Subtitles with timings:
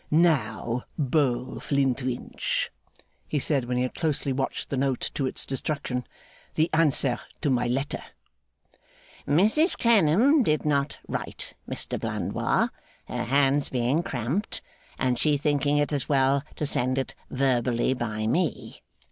[0.09, 2.71] 'Now, Beau Flintwinch,'
[3.27, 6.07] he said, when he had closely watched the note to its destruction,
[6.55, 8.01] 'the answer to my letter?'
[9.27, 12.69] 'Mrs Clennam did not write, Mr Blandois,
[13.05, 14.63] her hands being cramped,
[14.97, 18.81] and she thinking it as well to send it verbally by me.